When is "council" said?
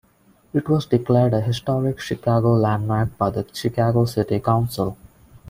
4.39-4.97